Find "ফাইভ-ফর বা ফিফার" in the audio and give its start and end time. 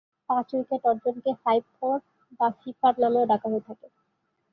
1.43-2.93